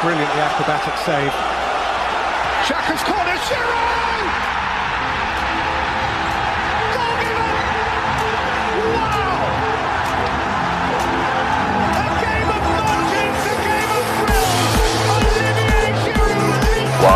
[0.00, 1.32] brilliantly acrobatic save.
[2.64, 4.49] Xhaka's corner, Giroud!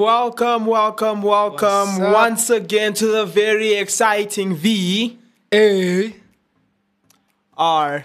[0.00, 5.18] Welcome, welcome, welcome once again to the very exciting V
[5.54, 6.14] A
[7.56, 8.04] R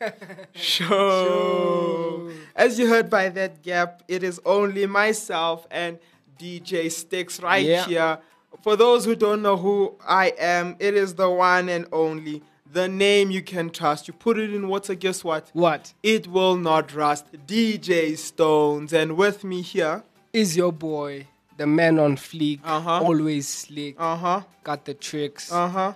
[0.54, 2.32] show.
[2.56, 6.00] As you heard by that gap, it is only myself and
[6.36, 7.84] DJ Sticks right Yeah.
[7.84, 8.18] here.
[8.62, 12.88] For those who don't know who I am, it is the one and only, the
[12.88, 14.08] name you can trust.
[14.08, 15.50] You put it in water, guess what?
[15.52, 17.26] what It will not rust.
[17.46, 20.02] DJ Stones, and with me here,
[20.32, 23.02] is your boy, the man on fleek, Uh-huh.
[23.02, 25.92] always slick, uh huh, got the tricks, uh huh,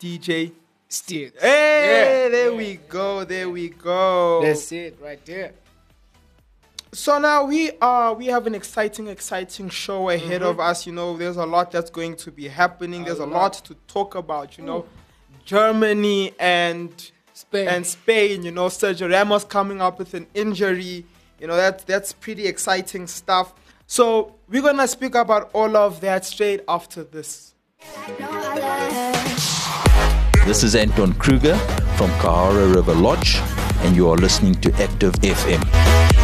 [0.00, 0.52] DJ
[0.88, 1.40] sticks.
[1.40, 2.28] Hey, Yeah.
[2.28, 4.42] there we go, there we go.
[4.42, 5.52] That's it right there.
[6.92, 10.50] so now we are we have an exciting, exciting show ahead Mm-hmm.
[10.50, 10.86] of us.
[10.86, 13.04] You know, there's a lot that's going to be happening.
[13.04, 13.54] there's a lot.
[13.54, 13.64] lot.
[13.64, 14.56] to talk about.
[14.58, 14.86] You know,
[15.44, 16.90] Germany and
[17.32, 17.68] Spain.
[17.68, 18.44] and Spain.
[18.44, 21.04] You know, Sergio Ramos coming up with an injury.
[21.44, 23.52] You know, that's that's pretty exciting stuff.
[23.86, 27.54] So we're gonna speak about all of that straight after this.
[30.46, 31.58] This is Anton Kruger
[31.98, 33.36] from Kahara River Lodge,
[33.84, 36.23] and you are listening to Active FM.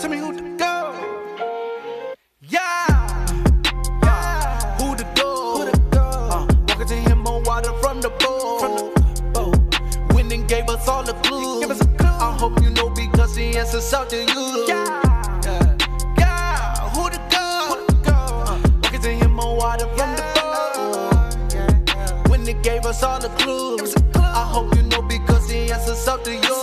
[0.00, 0.94] Tell me who to go.
[2.40, 2.86] Yeah.
[4.02, 4.76] Yeah.
[4.78, 5.58] Who to go?
[5.58, 6.00] Who to go?
[6.00, 8.60] Uh, walking to him on water from the boat.
[8.60, 8.84] From the
[9.34, 10.14] boat.
[10.14, 11.60] Winning gave us all the clues.
[11.60, 12.08] Give us a clue.
[12.08, 14.64] I hope you know because the answer's out to you.
[14.66, 15.02] Yeah.
[15.44, 15.76] Yeah.
[16.18, 16.88] Yeah.
[16.94, 17.46] Who to go?
[17.68, 18.12] Who to go?
[18.12, 22.30] Uh, walking to him on water from the boat.
[22.30, 23.94] When they gave us all the clues.
[24.14, 26.56] I hope you know because the answer's up to you.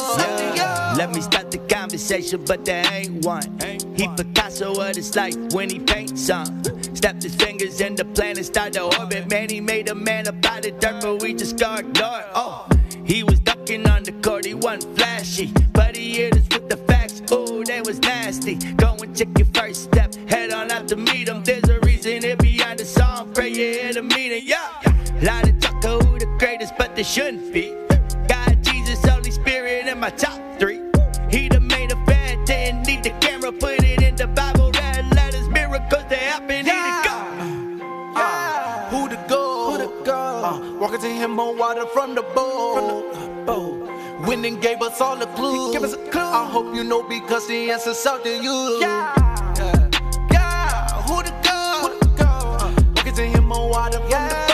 [0.55, 0.95] Yeah.
[0.97, 3.59] Let me start the conversation, but there ain't one.
[3.95, 6.63] He Picasso what it's like when he paints some.
[6.93, 9.29] Snapped his fingers in the planet, start to orbit.
[9.29, 12.25] Man, he made a man about it, dirt, but we just got ignored.
[12.33, 12.67] Oh,
[13.05, 16.77] he was ducking on the court, he wasn't flashy, but he hit us with the
[16.77, 17.21] facts.
[17.31, 18.55] Ooh, that was nasty.
[18.75, 21.43] Go and check your first step, head on out to meet him.
[21.43, 24.43] There's a reason it behind the song, pray you hear the meaning.
[24.45, 24.69] Yeah,
[25.21, 27.86] lot of talk who the greatest, but they shouldn't be.
[44.51, 44.61] Boat.
[44.61, 45.73] Winning gave us all the clues.
[45.73, 46.21] Give us a clue.
[46.21, 48.79] I hope you know because the answer's out to you.
[48.81, 49.13] Yeah.
[49.57, 49.89] Yeah.
[50.31, 50.87] Yeah.
[51.07, 51.89] Who to go?
[51.89, 52.25] Who to go?
[52.25, 54.45] Uh, walking to him on water from the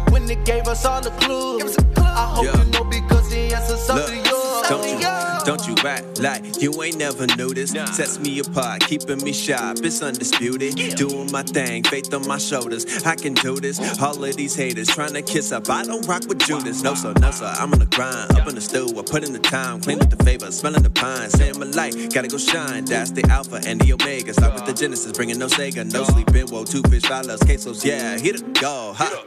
[0.00, 0.12] boat.
[0.12, 1.62] When they gave us all the clues.
[1.62, 2.04] Give us a clue.
[2.04, 2.64] I hope Yeah.
[2.64, 4.25] you know because the answer's out Look, to you.
[4.68, 4.98] Don't you,
[5.44, 7.70] don't you act like you ain't never knew this.
[7.70, 10.74] Sets me apart, keeping me sharp, it's undisputed.
[10.96, 13.78] Doing my thing, faith on my shoulders, I can do this.
[14.00, 16.82] All of these haters trying to kiss up, I don't rock with Judas.
[16.82, 19.32] No sir, no sir, I'm on the grind, up in the stew, I put in
[19.32, 22.84] the time, clean up the favor, smelling the pine, saying my light, gotta go shine.
[22.84, 24.32] That's the alpha and the omega.
[24.32, 27.84] Start with the Genesis, bringing no Sega, no sleeping, whoa, two fish, five loves, quesos,
[27.84, 29.24] yeah, hit it go, ha,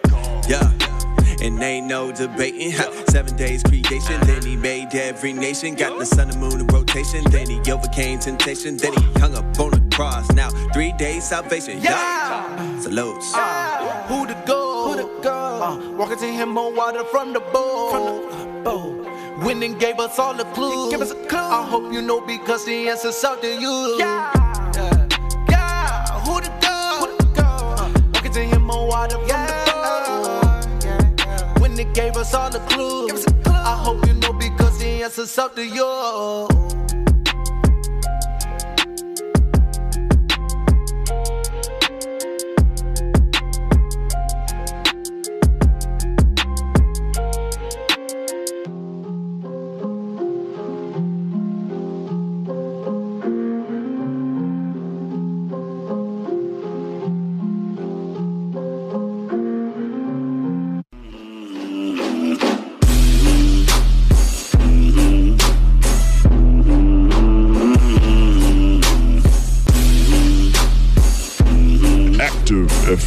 [0.49, 0.88] yeah.
[1.41, 2.71] And ain't no debating.
[2.71, 2.91] Ha.
[3.09, 5.75] Seven days creation, then he made every nation.
[5.75, 8.75] Got the sun and moon in rotation, then he overcame temptation.
[8.75, 10.29] Then he hung up on the cross.
[10.33, 11.79] Now three days salvation.
[11.81, 12.79] Yeah.
[12.81, 13.33] Salutes.
[14.09, 14.89] Who the go?
[14.89, 15.61] Who the go?
[15.61, 17.91] Uh, walking to him on water from the boat.
[17.91, 19.43] From the boat.
[19.45, 20.91] Winning gave us all the clues.
[20.91, 21.39] Give us a clue.
[21.39, 23.95] I hope you know because the answer's out to you.
[23.97, 24.31] Yeah.
[24.75, 25.07] Yeah.
[25.49, 26.19] yeah.
[26.25, 26.77] Who to go?
[26.99, 27.43] Who to go?
[27.43, 29.48] Uh, walking to him on water from the
[31.79, 33.05] When gave us all the clues.
[33.07, 33.53] Give us a clue.
[33.53, 37.08] I hope you know because the answer's out to you.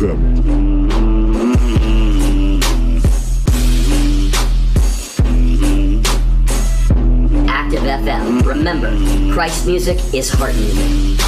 [0.03, 0.89] FM.
[7.49, 8.45] Active FM.
[8.45, 8.91] Remember,
[9.33, 11.21] Christ music is heart music.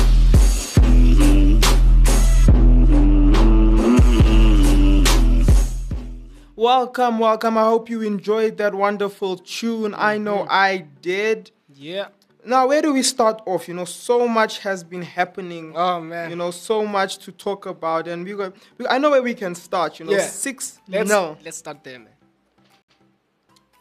[6.56, 7.59] Welcome, welcome.
[7.59, 9.94] I hope you enjoyed that wonderful tune.
[9.97, 10.49] I know mm-hmm.
[10.50, 11.50] I did.
[11.73, 12.09] Yeah.
[12.46, 13.69] Now, where do we start off?
[13.69, 15.73] You know, so much has been happening.
[15.75, 16.31] Oh, man.
[16.31, 18.55] You know, so much to talk about, and we got.
[18.79, 19.99] We, I know where we can start.
[19.99, 20.26] You know, Yeah.
[20.26, 21.37] six Let's, no.
[21.44, 22.08] let's start there, man.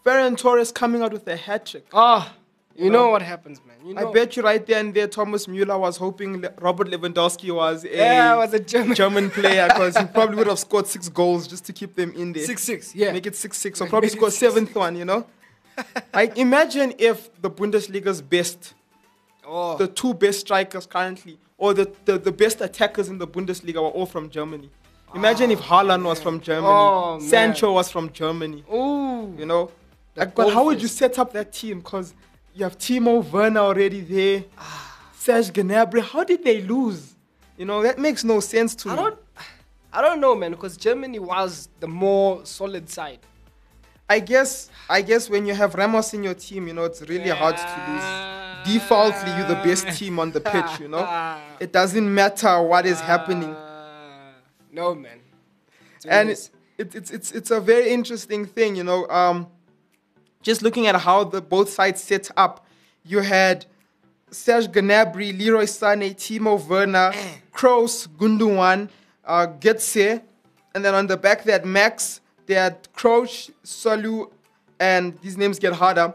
[0.06, 1.86] Ferran Torres coming out with a hat trick.
[1.94, 2.33] Ah,
[2.75, 3.77] you know, know what happens, man.
[3.86, 4.10] You know.
[4.10, 7.86] I bet you right there and there, Thomas Müller was hoping Le- Robert Lewandowski was
[7.86, 8.95] a Yeah, was a German.
[9.04, 12.33] German player because he probably would have scored six goals just to keep them in
[12.33, 12.44] there.
[12.45, 12.95] Six six.
[12.95, 13.12] Yeah.
[13.13, 14.95] Make it six six, or probably score seventh one.
[14.98, 15.25] You know,
[16.13, 18.73] like imagine if the Bundesliga's best,
[19.45, 19.75] Oh.
[19.77, 23.89] the two best strikers currently, or the, the, the best attackers in the Bundesliga were
[23.89, 24.69] all from Germany.
[25.13, 27.19] Imagine if ah, Haaland was from Germany, Oh.
[27.19, 28.63] Sancho was from Germany.
[28.73, 29.35] Ooh.
[29.37, 29.69] You know,
[30.15, 31.79] like, but how would you set up that team?
[31.81, 32.13] Because
[32.55, 34.89] you have Timo Werner already there, ah.
[35.17, 36.01] Serge Gnabry.
[36.01, 37.15] How did they lose?
[37.57, 39.01] You know, that makes no sense to I me.
[39.01, 39.19] don't.
[39.91, 43.19] I don't know, man, because Germany was the more solid side.
[44.09, 47.29] I guess I guess when you have Ramos in your team, you know, it's really
[47.29, 48.73] hard to lose.
[48.73, 51.05] Defaultly, you're the best team on the pitch, you know.
[51.59, 53.50] It doesn't matter what is happening.
[53.53, 54.31] Uh,
[54.71, 55.19] no, man.
[55.95, 59.07] It's And always- it, it's it's it's a very interesting thing, you know.
[59.07, 59.47] Um,
[60.41, 62.65] just looking at how the both sides set up,
[63.06, 63.65] you had
[64.31, 67.13] Serge Gnabry, Leroy Sané, Timo Werner,
[67.53, 68.89] Kroos, Gundogan,
[69.23, 70.21] uh, Getse,
[70.75, 74.30] and then on the back had Max, they had Kroos, Salu,
[74.80, 76.13] and these names get harder,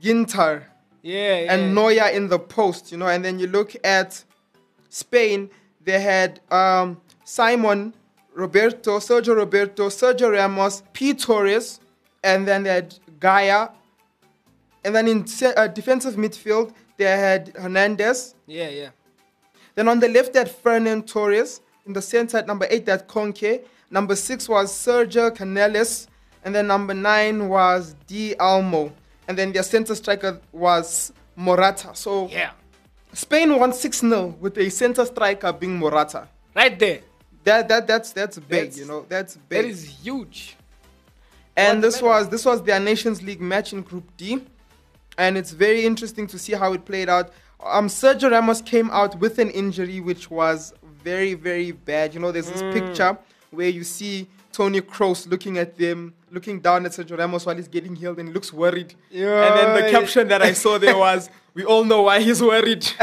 [0.00, 0.64] Ginter,
[1.02, 1.54] yeah, yeah.
[1.54, 3.06] and Neuer in the post, you know.
[3.08, 4.24] And then you look at
[4.88, 5.50] Spain,
[5.84, 7.94] they had um, Simon,
[8.34, 11.14] Roberto, Sergio Roberto, Sergio Ramos, P.
[11.14, 11.80] Torres,
[12.22, 13.68] and then they had Gaia.
[14.84, 15.24] And then in
[15.56, 18.34] uh, defensive midfield, they had Hernandez.
[18.46, 18.90] yeah, yeah.
[19.74, 21.60] Then on the left, they had Fernand Torres.
[21.86, 23.64] In the center, at number eight, that Conke.
[23.92, 26.08] Number six was Sergio Canales.
[26.44, 28.90] And then number nine was Di Almo.
[29.28, 31.90] And then their center striker was Morata.
[31.94, 32.50] So Yeah.
[33.12, 36.26] Spain won 6 0 with a center striker being Morata.
[36.56, 37.00] Right there.
[37.44, 39.04] That, that, that's, that's big, That's- you know.
[39.08, 39.64] That's big.
[39.64, 40.56] That is huge.
[41.56, 44.42] and What's this was this was their Nations League match in Group D,
[45.18, 47.32] and it's very interesting to see how it played out.
[47.62, 50.72] Um, Sergio Ramos came out with an injury which was
[51.04, 52.14] very very bad.
[52.14, 52.72] You know, there's this Hmm.
[52.72, 53.18] picture
[53.52, 57.68] where you see Toni Kroos looking at them, looking down at Sergio Ramos while he's
[57.68, 58.94] getting healed, and he looks worried.
[59.10, 59.20] and
[59.58, 62.86] then the caption that I saw there was, "We all know why he's worried."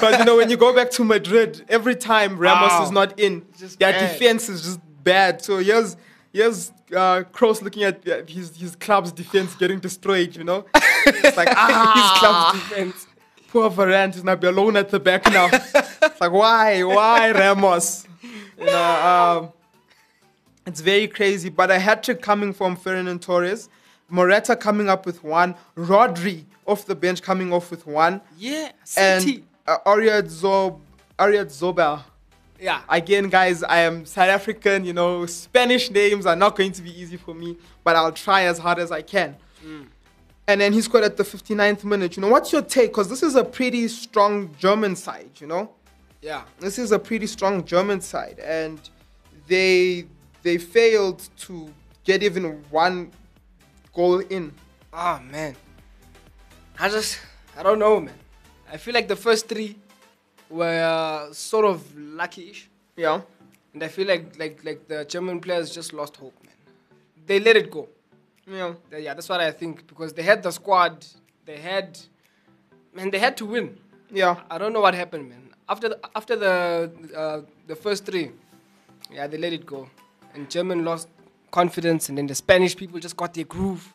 [0.00, 2.84] but you know, when you go back to Madrid, every time Ramos Wow.
[2.84, 4.12] is not in, Just their bad.
[4.12, 5.42] defense is just bad.
[5.42, 5.96] So here's
[6.32, 10.36] here's uh, Kroos looking at uh, his his club's defense getting destroyed.
[10.36, 10.64] You know,
[11.06, 13.06] it's like ah, his club's defense.
[13.48, 15.48] Poor Varane is now be alone at the back now.
[15.52, 18.06] it's like why, why Ramos?
[18.58, 19.52] You know, um,
[20.68, 21.48] it's very crazy.
[21.48, 23.68] But a hat trick coming from Ferdinand Torres,
[24.08, 28.70] Morata coming up with one, Rodri off the bench coming off with one, Yeah.
[28.96, 29.44] and City.
[29.66, 30.78] uh, Ariad Zob,
[31.18, 32.02] Ariad Zobel.
[32.60, 32.80] yeah.
[32.88, 34.84] Again, guys, I am South African.
[34.84, 38.42] You know, Spanish names are not going to be easy for me, but I'll try
[38.44, 39.36] as hard as I can.
[40.46, 42.16] And then he scored at the 59th minute.
[42.16, 42.90] You know, what's your take?
[42.90, 45.30] Because this is a pretty strong German side.
[45.40, 45.70] You know,
[46.22, 46.42] yeah.
[46.58, 48.80] this is a pretty strong German side, and
[49.46, 50.06] they
[50.42, 51.72] they failed to
[52.04, 53.10] get even one
[53.94, 54.52] goal in.
[54.92, 55.56] Oh man.
[56.78, 57.18] I just
[57.56, 58.14] I don't know, man.
[58.72, 59.76] I feel like the first three
[60.50, 63.20] were uh, sort of lucky-ish, Yeah,
[63.74, 66.54] and I feel like like like the German players just lost hope, man.
[67.26, 67.88] They let it go.
[68.46, 71.04] yeah, Yeah, that's what I think because they had the squad,
[71.44, 71.98] they had,
[72.94, 73.76] man, they had to win.
[74.10, 74.36] yeah.
[74.50, 75.42] I don't know what happened, man.
[75.68, 78.30] After the, after the uh, the first three,
[79.12, 79.88] yeah, they let it go,
[80.34, 81.08] and German lost
[81.50, 83.94] confidence, and then the Spanish people just got their groove,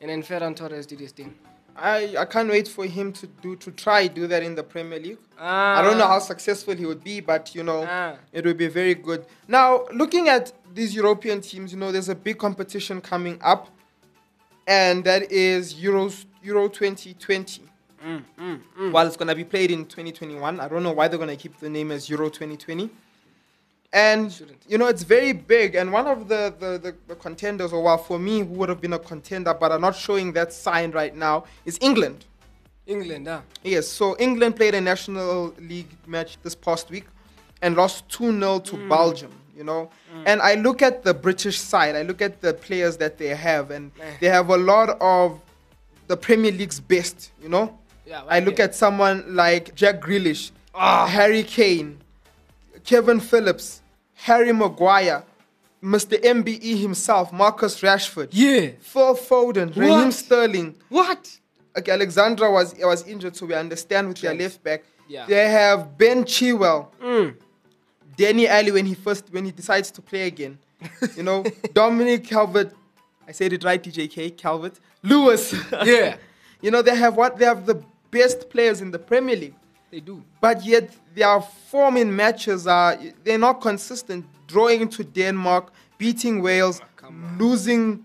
[0.00, 1.34] and then Ferran Torres did his thing.
[1.76, 4.98] I, I can't wait for him to do to try do that in the Premier
[4.98, 5.18] League.
[5.38, 6.08] I don't know ah.
[6.08, 8.16] how successful he would be, but you know, Ah.
[8.32, 9.24] it would be very good.
[9.48, 13.68] Now, looking at these European teams, you know, there's a big competition coming up,
[14.66, 17.62] and that is Euros Euro 2020.
[18.04, 18.92] Mm, mm, mm.
[18.92, 21.68] While it's gonna be played in 2021, I don't know why they're gonna keep the
[21.70, 22.90] name as Euro 2020.
[23.92, 25.74] And you know, it's very big.
[25.74, 28.80] And one of the, the, the, the contenders, or well, for me, who would have
[28.80, 32.24] been a contender, but are not showing that sign right now, is England.
[32.86, 33.42] England, ah.
[33.62, 37.04] Yes, so England played a National League match this past week
[37.62, 39.32] and lost 2 0 to Belgium.
[39.56, 39.90] You know.
[40.24, 43.70] And I look at the British side, I look at the players that they have,
[43.70, 44.04] and Eh.
[44.20, 45.38] they have a lot of
[46.06, 47.78] the Premier League's best, you know.
[48.06, 48.66] Yeah, I look there.
[48.66, 51.06] at someone like Jack Grealish, Ah.
[51.06, 51.98] Harry Kane,
[52.84, 53.79] Kalvin Phillips,
[54.24, 55.24] Harry Maguire,
[55.82, 56.20] Mr.
[56.22, 58.72] MBE himself, Marcus Rashford, Yeah.
[58.80, 60.12] Phil Foden, Raheem?
[60.12, 60.74] Sterling.
[60.90, 61.38] What?
[61.78, 64.82] Okay, Alexandra was was injured, so we understand with their left back.
[65.08, 65.26] Yeah.
[65.26, 67.34] They have Ben Chilwell, Mm.
[68.16, 70.58] Danny Ali when he first when he decides to play again.
[71.16, 72.72] You know, Dominic Calvert.
[73.28, 74.74] I said it right, DJK Calvert.
[75.02, 75.54] Lewis.
[75.84, 76.16] Yeah.
[76.60, 77.76] you know, they have what they have the
[78.10, 79.54] best players in the Premier League.
[79.90, 80.22] They do.
[80.40, 84.24] But yet their form in matches are they're not consistent.
[84.46, 88.04] Drawing to Denmark, beating Wales, ah, losing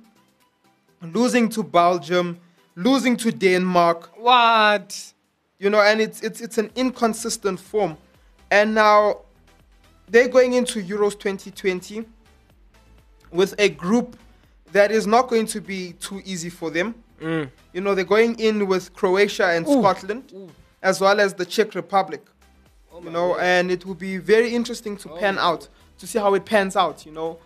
[1.01, 2.39] losing to Belgium,
[2.75, 4.11] losing to Denmark.
[4.17, 5.13] What?
[5.59, 7.97] You know, and it's it's it's an inconsistent form.
[8.49, 9.21] And now
[10.07, 12.05] they're going into Euros 2020
[13.31, 14.17] with a group
[14.71, 16.95] that is not going to be too easy for them.
[17.19, 17.49] Mm.
[17.73, 20.33] You know, they're going in with Croatia and Scotland,
[20.85, 22.21] as well as the Czech Republic.
[22.93, 26.19] Oh you know, and it will be very interesting to oh pan out to see
[26.19, 27.05] how it pans out.
[27.05, 27.39] You know,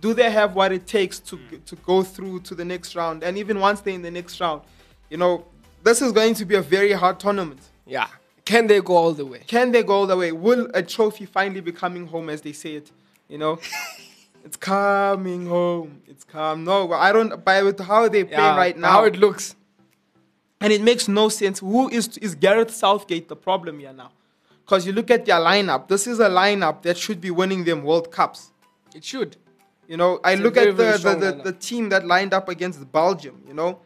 [0.00, 1.56] do they have what it takes to hmm.
[1.66, 3.22] to go through to the next round?
[3.22, 4.62] And even once they're in the next round,
[5.10, 5.44] you know,
[5.82, 7.60] this is going to be a very hard tournament.
[7.86, 8.08] Yeah.
[8.44, 9.42] Can they go all the way?
[9.46, 10.30] Can they go all the way?
[10.30, 12.90] Will a trophy finally be coming home, as they say it?
[13.28, 13.58] You know,
[14.44, 16.02] it's coming home.
[16.06, 16.64] It's come.
[16.64, 17.42] No, I don't.
[17.44, 19.56] By with how they play right now, How it looks.
[20.64, 21.58] And it makes no sense.
[21.58, 24.12] Who is is Gareth Southgate the problem here now?
[24.64, 25.88] Because you look at their lineup.
[25.88, 28.50] This is a lineup that should be winning them World Cups.
[28.94, 29.36] It should.
[29.86, 32.48] You know, I It's look very, at the, the, the, the team that lined up
[32.48, 33.80] against Belgium, you know.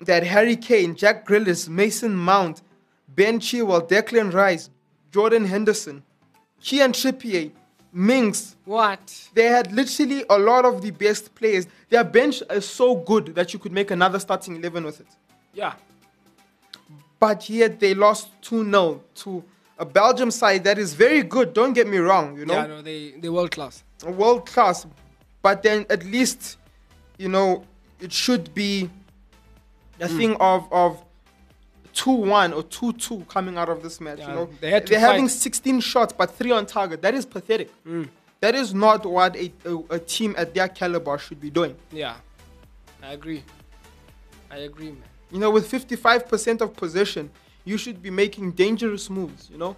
[0.00, 2.62] That Harry Kane, Jack Grealish, Mason Mount,
[3.06, 4.70] Ben Chilwell, Declan Rice,
[5.12, 6.02] Jordan Henderson,
[6.60, 7.52] Kieran Trippier,
[7.92, 8.56] Mings.
[8.64, 9.28] What?
[9.32, 11.68] They had literally a lot of the best players.
[11.88, 15.06] Their bench is so good that you could make another starting 11 with it.
[15.58, 15.74] Yeah.
[17.20, 19.42] But yet they lost 2 0 to
[19.78, 22.82] a Belgium side that is very good, don't get me wrong, you know Yeah, no,
[22.82, 23.82] they they world class.
[24.04, 24.86] world class,
[25.42, 26.40] but then at least,
[27.18, 27.64] you know,
[28.00, 28.88] it should be
[30.00, 30.16] a Hmm.
[30.18, 30.90] thing of of
[31.92, 34.18] two one or two two coming out of this match.
[34.20, 35.42] Yeah, you know, they they're having fight.
[35.42, 35.80] Hmm.
[35.80, 37.02] 16 shots, but three on target.
[37.02, 37.68] That is pathetic.
[38.40, 41.74] That is not what a, a, a team at their caliber should be doing.
[41.90, 42.14] Yeah.
[43.02, 43.42] I agree.
[44.50, 45.02] I agree, man.
[45.30, 47.30] You know, with 55% of possession,
[47.64, 49.76] you should be making dangerous moves, you know?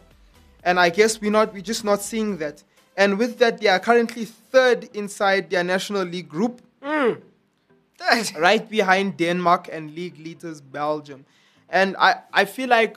[0.63, 2.63] And I guess we're not we're just not seeing that.
[2.97, 7.21] And with that, they are currently third inside their National League group, mm.
[8.39, 11.25] right behind Denmark and league leaders Belgium.
[11.69, 12.97] And I, I feel like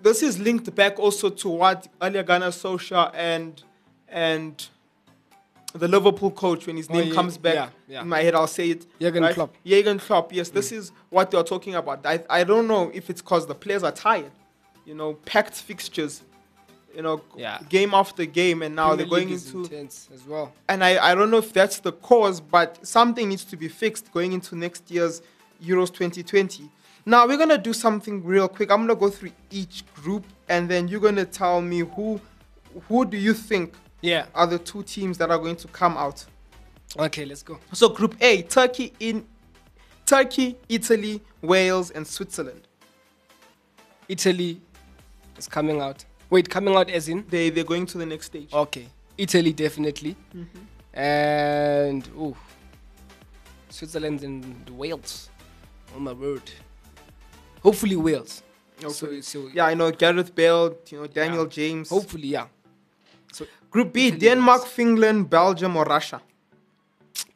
[0.00, 3.62] this is linked back also to what Gunnar Solskjaer and
[4.08, 4.68] and
[5.78, 8.02] the Liverpool coach when his Oh, name yeah, comes back yeah, yeah.
[8.02, 8.86] in my head, I'll say it.
[9.00, 9.54] Jurgen Klopp.
[9.64, 10.32] Jurgen Klopp.
[10.32, 10.76] Yes, this mm.
[10.78, 12.04] is what they're talking about.
[12.06, 14.32] I, I don't know if it's because the players are tired,
[14.84, 16.22] you know, packed fixtures,
[16.94, 17.20] you know,
[17.68, 19.58] game after game, and now Premier they're going into.
[19.64, 20.52] intense as well.
[20.68, 24.12] And I, I don't know if that's the cause, but something needs to be fixed
[24.12, 25.20] going into next year's
[25.62, 26.70] Euros 2020.
[27.08, 28.70] Now we're gonna do something real quick.
[28.70, 32.20] I'm gonna go through each group, and then you're gonna tell me who,
[32.88, 33.74] who do you think
[34.06, 34.26] Yeah.
[34.34, 36.24] are the two teams that are going to come out.
[36.98, 37.58] Okay, let's go.
[37.72, 39.26] So Group A, Turkey in
[40.06, 42.68] Turkey, Italy, Wales, and Switzerland.
[44.08, 44.60] Italy
[45.36, 46.04] is coming out.
[46.30, 47.24] Wait, coming out as in?
[47.28, 48.52] They they're going to the next stage.
[48.52, 48.86] Okay.
[49.18, 50.14] Italy definitely.
[50.34, 50.98] Mm-hmm.
[50.98, 52.36] And ooh.
[53.68, 55.28] Switzerland and Wales.
[55.94, 56.42] Oh my word.
[57.62, 58.42] Hopefully Wales.
[58.82, 58.92] Okay.
[58.92, 61.48] So, so Yeah, I know Gareth Bale, you know Daniel Yeah.
[61.50, 61.88] James.
[61.90, 62.46] Hopefully, yeah.
[63.36, 64.66] So Group B, Denmark.
[64.66, 66.20] Finland, Belgium, or Russia.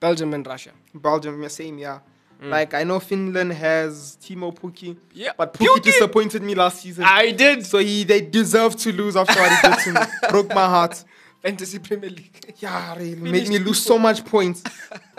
[0.01, 0.73] Belgium and Russia.
[0.95, 1.99] Belgium, same, yeah.
[2.43, 2.51] Mm.
[2.51, 5.33] Like I know Finland has Teemu Pukki, Yeah.
[5.37, 5.83] but Pukki Pukki!
[5.83, 7.05] disappointed me last season.
[7.05, 7.67] I did.
[7.67, 10.01] so he they deserve to lose after what he did to me.
[10.31, 11.05] Broke my heart.
[11.43, 12.55] Fantasy Premier League.
[12.59, 14.63] Yeah, really made me lose so much points.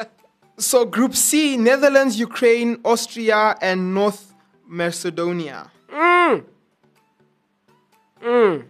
[0.58, 4.34] so Group C, Netherlands, Ukraine, Austria, and North
[4.68, 5.70] Macedonia.
[5.94, 6.44] Mm.
[8.24, 8.66] Mm.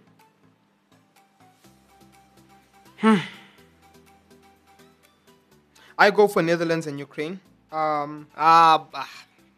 [5.97, 7.39] I go for Netherlands and Ukraine.
[7.71, 9.05] Um, Ah, bah.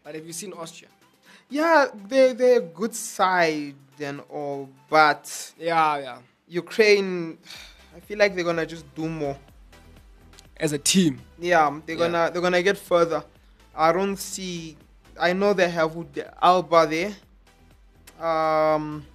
[0.04, 0.90] but have you seen Austria?
[1.50, 6.18] yeah, they they're a good side and all, but Yeah, yeah.
[6.48, 7.38] Ukraine,
[7.96, 9.38] I feel like they're gonna just do more.
[10.58, 11.20] As a team.
[11.40, 12.08] Yeah, they're Yeah.
[12.08, 13.24] gonna they're gonna get further.
[13.76, 14.78] I don't see.
[15.20, 17.14] I know they have Alaba there.
[18.24, 19.06] Um,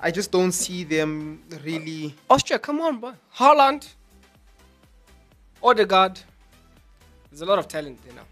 [0.00, 2.14] I just don't see them really.
[2.30, 3.12] Austria, come on, boy.
[3.36, 3.88] Haaland.
[5.62, 6.20] Odegaard.
[7.30, 8.22] There's a lot of talent there now.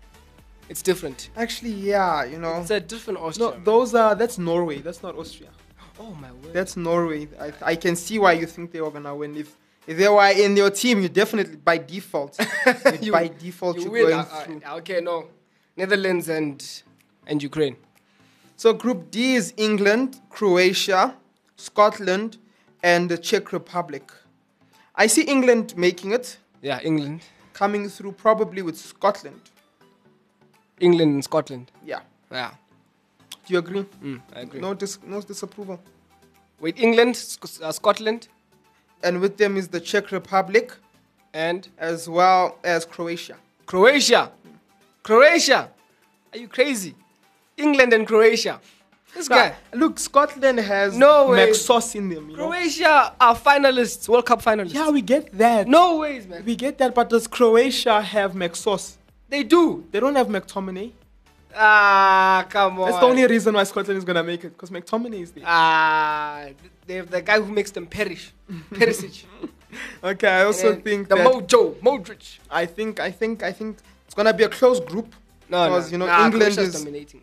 [0.69, 1.31] It's different.
[1.37, 2.61] Actually, yeah, you know.
[2.61, 3.51] It's a different Austria.
[3.51, 4.79] No, those are that's Norway.
[4.79, 5.51] That's not Austria.
[5.99, 6.53] oh my word.
[6.53, 7.29] That's Norway.
[7.41, 9.37] I, I can see why you think they were gonna win.
[9.37, 9.57] If
[9.87, 12.39] if they were in your team, you definitely by default.
[13.01, 14.03] You- by default, you win.
[14.09, 14.19] going
[14.65, 15.29] Uh, uh, okay, no.
[15.77, 16.65] Netherlands and
[17.27, 17.77] and Ukraine.
[18.57, 21.15] So Group D is England, Croatia,
[21.57, 22.39] Scotland,
[22.83, 24.13] and the Czech Republic.
[24.95, 27.21] I see England making it, Yeah, England,
[27.53, 29.41] coming through probably with Scotland.
[30.81, 31.71] England and Scotland.
[31.85, 32.01] Yeah.
[32.31, 32.51] Yeah,
[33.47, 33.85] Do you agree?
[34.03, 34.61] mm, I agree.
[34.61, 35.79] No, dis- no disapproval.
[36.61, 38.29] Wait, England, Sc- uh, Scotland,
[39.03, 40.73] And with them is the Czech Republic
[41.35, 43.37] and as well as Croatia.
[43.67, 44.33] Croatia.
[45.03, 45.71] Croatia.
[46.33, 46.95] Are you crazy?
[47.59, 48.59] England and Croatia.
[49.17, 49.55] This guy.
[49.73, 51.53] Look, Scotland has No way.
[51.55, 52.29] Sauce in them.
[52.31, 52.49] You know?
[52.49, 54.75] Croatia are finalists, World Cup finalists.
[54.75, 55.67] Yeah, we get that.
[55.67, 56.45] No ways, man.
[56.45, 58.99] We get that, but does Croatia have Mac sauce?
[59.29, 59.85] They do.
[59.91, 60.93] They don't have McTominay.
[61.59, 62.91] Ah, come on.
[62.91, 65.45] That's the only reason why Scotland is gonna make it, because McTominay is there.
[65.47, 66.45] Ah,
[66.87, 68.33] they have the guy who makes them perish.
[68.71, 69.25] Perisic.
[70.05, 72.39] Okay, I also think the that Mojo, Modric.
[72.51, 75.15] I think I think I think it's gonna be a close group.
[75.49, 77.23] No, no, Because, you know, nah, England Croatia's is- dominating.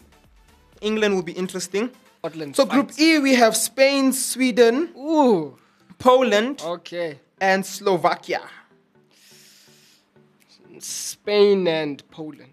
[0.84, 1.90] England will be interesting.
[2.20, 2.56] Scotland.
[2.56, 3.00] So Group fights.
[3.02, 5.58] E we have Spain, Sweden, Ooh.
[6.00, 7.20] Poland, Okay.
[7.42, 8.42] and Slovakia.
[10.80, 12.50] Spain and Poland.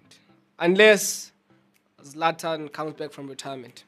[0.58, 1.32] Unless
[2.04, 3.84] Zlatan comes back from retirement.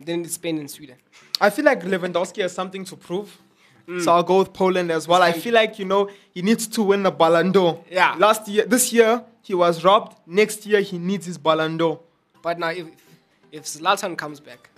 [0.00, 0.96] Then it's Spain and Sweden.
[1.40, 3.38] I feel like Lewandowski has something to prove.
[3.88, 4.02] Mm.
[4.02, 5.22] So I'll go with Poland as well.
[5.22, 7.82] I feel like you know he needs to win the Ballon d'Or.
[7.90, 8.14] Yeah.
[8.18, 10.16] Last year, this year he was robbed.
[10.26, 12.00] Next year he needs his Ballon d'Or.
[12.42, 12.86] But now, if
[13.52, 14.70] if Zlatan comes back,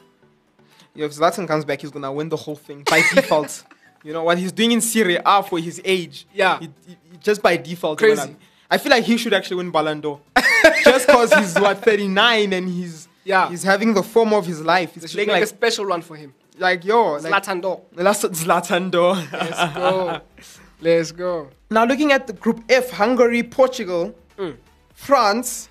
[0.94, 3.64] If Zlatan comes back, he's gonna win the whole thing by default.
[4.04, 6.26] You know what he's doing in Serie A for his age.
[6.32, 6.60] Yeah.
[6.60, 7.98] He- he- just by default.
[7.98, 8.36] Crazy.
[8.70, 10.20] I feel like he should actually win Ballon d'Or,
[10.84, 13.48] just because he's what 39 and he's Yeah.
[13.50, 14.94] he's having the form of his life.
[14.94, 16.32] He's playing make a special one for him.
[16.58, 17.80] like yo, like Zlatan.
[17.92, 19.16] That's Zlatan d'Or.
[19.32, 20.20] Let's go.
[20.80, 21.50] Let's go.
[21.68, 24.56] Now looking at the Group F, Hungary, Portugal, Mm.
[24.94, 25.68] France,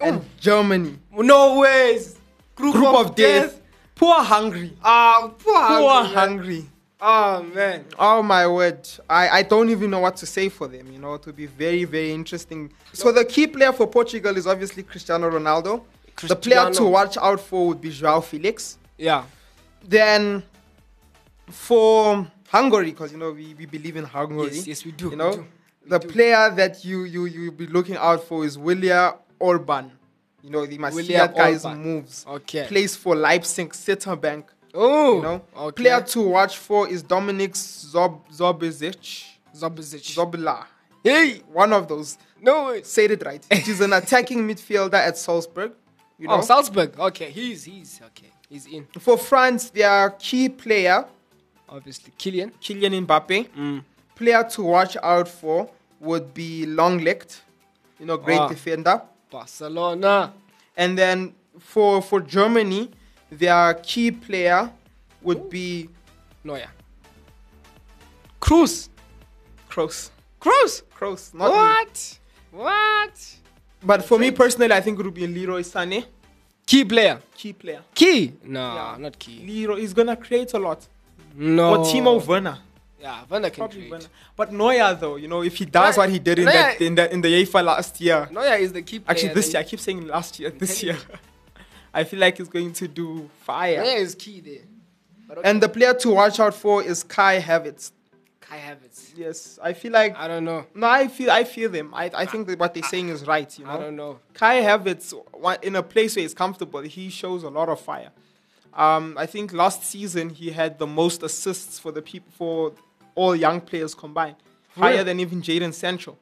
[0.00, 0.98] and Germany.
[1.12, 2.16] No ways.
[2.60, 3.60] Group, Group of death.
[3.94, 4.76] Poor Hungary.
[4.82, 6.14] Ah, poor Poor Hungary, man.
[6.14, 6.66] Hungary.
[7.02, 7.84] Oh man.
[7.98, 8.88] Oh my word.
[9.08, 11.46] I, I don't even know what to say for them, you know, it will be
[11.46, 12.72] very, very interesting.
[12.92, 15.82] So the key player for Portugal is obviously Cristiano Ronaldo.
[16.26, 18.76] The player to watch out for would be Joao Felix.
[18.98, 19.24] Yeah.
[19.82, 20.42] Then
[21.48, 24.50] for Hungary, because you know we, we believe in Hungary.
[24.52, 25.10] Yes, yes, we do.
[25.10, 25.46] You know, do.
[25.86, 26.08] the do.
[26.08, 29.90] player that you you you be looking out for is William Orban.
[30.42, 32.24] You know, they must see that guy's moves.
[32.28, 32.66] Okay.
[32.66, 34.46] Plays for Leipzig center bank.
[34.74, 35.16] Oh.
[35.16, 35.82] You know, Okay.
[35.82, 39.24] player to watch for is Dominic Zob Zobizic.
[39.54, 40.14] Zobizic.
[40.14, 40.64] Zobla.
[41.02, 41.42] hey.
[41.52, 42.16] One of those.
[42.40, 42.82] No way.
[42.82, 43.44] Say it right.
[43.52, 45.72] He's an attacking midfielder at Salzburg.
[46.18, 46.98] You know, Oh, Salzburg.
[46.98, 48.30] Okay, he's he's okay.
[48.48, 48.86] He's in.
[48.98, 51.04] for France, their key player,
[51.68, 52.50] Obviously, Killian.
[52.60, 53.48] Kylian Mbappe.
[53.50, 53.84] Mm.
[54.16, 57.42] Player to watch out for would be Longlecht.
[57.98, 58.48] You know, great Ah.
[58.48, 59.02] defender.
[59.30, 60.32] Barcelona.
[60.76, 62.90] And then for for Germany,
[63.30, 64.70] their key player
[65.22, 65.88] would be
[66.44, 66.68] Neuer.
[68.40, 68.88] Cruz.
[69.70, 70.10] Kroos.
[70.40, 70.82] Cruz.
[70.96, 71.34] Kroos.
[71.34, 71.56] Not me.
[71.56, 72.18] What?
[72.52, 73.36] What?
[73.82, 76.04] But for me personally, I think it would be Leroy Sané,
[76.66, 77.20] Key player.
[77.34, 77.82] key player.
[77.94, 78.32] Key.
[78.44, 78.96] No, Yeah.
[78.98, 79.40] not key.
[79.46, 80.86] Leroy is gonna create a lot.
[81.34, 81.70] No.
[81.70, 82.58] Or Timo Werner.
[83.00, 83.90] Yeah, Werner can Probably create.
[83.92, 84.04] Werner.
[84.36, 86.80] But Neuer though, you know, if he does Neuer- what he did in Neuer- that
[86.80, 89.10] in the in the UEFA last year, Neuer is the key player.
[89.10, 90.96] actually this year, I keep saying last year, this year,
[91.94, 93.82] I feel like he's going to do fire.
[93.82, 94.64] Neuer is key there.
[95.38, 95.48] Okay.
[95.48, 97.92] And the player to watch out for is Kai Havertz.
[98.40, 99.12] Kai Havertz.
[99.16, 100.66] Yes, I feel like I don't know.
[100.74, 101.94] no, I feel I feel them.
[101.94, 103.56] I, I think that what they're saying is right.
[103.58, 104.18] You know, I don't know.
[104.34, 105.14] Kai Havertz,
[105.62, 108.10] in a place where he's comfortable, he shows a lot of fire.
[108.74, 112.72] Um, I think last season he had the most assists for the people for
[113.14, 114.36] all young players combined,
[114.76, 116.16] higher than even Jadon Sancho.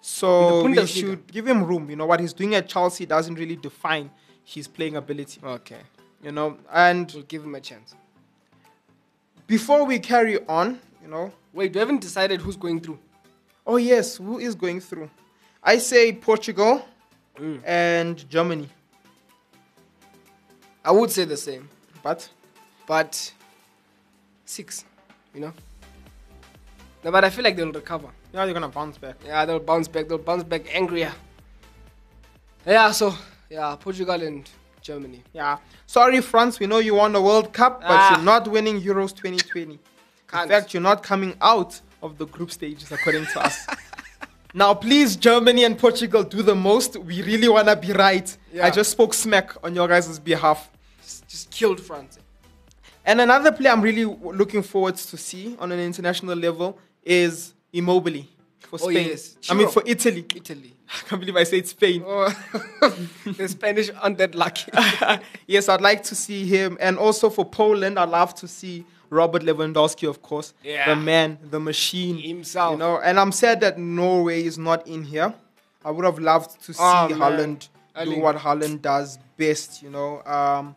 [0.00, 1.90] So we should give him room.
[1.90, 4.10] You know what he's doing at Chelsea doesn't really define
[4.44, 5.40] his playing ability.
[5.44, 5.80] Okay.
[6.22, 7.94] You know, and We'll give him a chance.
[9.46, 12.98] before we carry on, you know, Wait, we haven't decided who's going through.
[13.66, 15.10] oh yes, who is going through?
[15.62, 16.84] I say Portugal
[17.38, 17.62] Mm.
[17.64, 18.68] and Germany,
[20.84, 21.68] I would say the same,
[22.02, 22.28] but
[22.86, 23.32] but
[24.44, 24.84] six,
[25.34, 25.52] you know.
[27.02, 28.08] No, but I feel like they'll recover.
[28.32, 29.16] yeah, they're gonna bounce back.
[29.24, 30.08] Yeah, they'll bounce back.
[30.08, 31.12] They'll bounce back angrier.
[32.66, 33.14] Yeah, so
[33.48, 34.48] yeah, Portugal and
[34.82, 35.22] Germany.
[35.32, 35.58] Yeah.
[35.86, 36.60] Sorry, France.
[36.60, 38.16] We know you won the World Cup, but Ah.
[38.16, 39.78] you're not winning Euros 2020.
[40.28, 40.44] Can't.
[40.44, 43.66] In fact, you're not coming out of the group stages, according to us.
[44.52, 46.96] Now, please, Germany and Portugal do the most.
[46.96, 48.36] We really want to be right.
[48.52, 48.66] Yeah.
[48.66, 50.68] I just spoke smack on your guys' behalf.
[51.00, 52.18] Just, just killed France.
[53.06, 58.24] And another player I'm really looking forward to see on an international level is Immobile
[58.60, 59.08] for Oh, Spain.
[59.08, 59.36] yes.
[59.48, 60.24] I mean, for Italy.
[60.34, 60.74] Italy.
[60.88, 62.02] I can't believe I said Spain.
[62.06, 62.28] Oh,
[63.24, 64.70] the Spanish aren't that lucky.
[65.46, 66.76] yes, I'd like to see him.
[66.80, 70.52] And also for Poland, I'd love to see Robert Lewandowski, of course.
[70.64, 70.88] Yeah.
[70.94, 72.18] The man, the machine.
[72.18, 72.72] Himself.
[72.72, 75.32] You know, and I'm sad that Norway is not in here.
[75.84, 77.08] I would have loved to see Oh.
[77.10, 77.68] Haaland
[78.04, 80.22] do what Haaland does best, you know.
[80.24, 80.74] Um,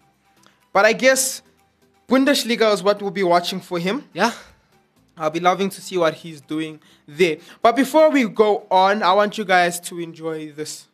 [0.71, 1.41] but I guess
[2.07, 4.07] Bundesliga is what we'll be watching for him.
[4.13, 4.31] yeah.
[5.17, 7.37] I'll be loving to see what he's doing there.
[7.61, 10.87] But before we go on, I want you guys to enjoy this.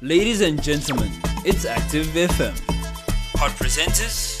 [0.00, 1.10] Ladies and gentlemen,
[1.44, 2.58] it's Active FM.
[3.36, 4.38] Hot presenters,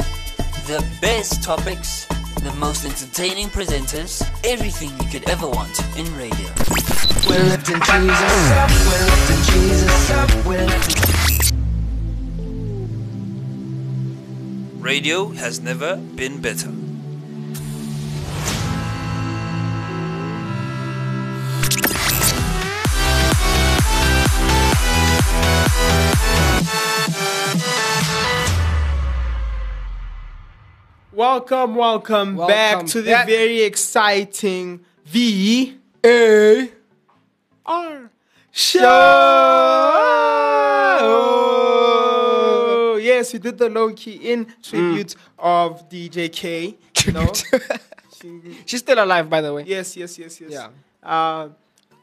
[0.66, 2.06] The best topics,
[2.42, 6.48] the most entertaining presenters, everything you could ever want in radio.
[7.28, 10.91] We're lifting Jesus up, we're lifting Jesus up, we're lifting
[14.82, 16.72] radio has never been better.
[31.12, 36.72] Welcome, welcome, back Welcome to the very exciting V A
[37.64, 38.10] R
[38.50, 38.80] show.
[43.12, 46.76] Yes, we did the low key in tribute of DJ K.
[47.06, 47.32] You know?
[48.20, 49.64] She- She's still alive, by the way.
[49.66, 50.50] yes, yes, yes, yes.
[50.52, 50.68] Yeah.
[51.02, 51.48] Uh,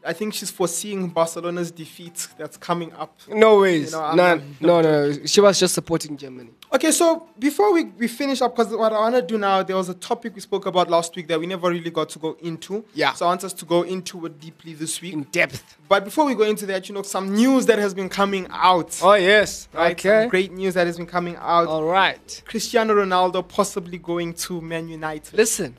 [0.06, 3.20] I think she's foreseeing Barcelona's defeat that's coming up.
[3.28, 3.92] No ways.
[3.92, 4.30] You know, I'm- None.
[4.40, 5.26] I'm- no, no, no.
[5.26, 6.52] She was just supporting Germany.
[6.72, 9.76] Okay, so before we, we finish up, because what I want to do now, there
[9.76, 12.38] was a topic we spoke about last week that we never really got to go
[12.42, 12.86] into.
[12.94, 13.14] Yeah.
[13.14, 15.14] So I want us to go into it deeply this week.
[15.14, 15.78] In depth.
[15.90, 18.98] But before we go into that, you know, some news that has been coming out.
[19.04, 19.68] Oh, yes.
[19.74, 20.00] right?
[20.00, 20.30] Some Okay.
[20.30, 21.68] great news that has been coming out.
[21.68, 22.42] All right.
[22.46, 25.34] Cristiano Ronaldo possibly going to Man United.
[25.36, 25.76] Listen,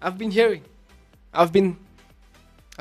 [0.00, 0.62] I've been hearing.
[1.34, 1.78] I've been